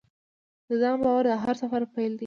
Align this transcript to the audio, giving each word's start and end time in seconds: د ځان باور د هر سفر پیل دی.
د 0.67 0.69
ځان 0.81 0.97
باور 1.03 1.25
د 1.29 1.33
هر 1.43 1.55
سفر 1.61 1.81
پیل 1.93 2.13
دی. 2.15 2.19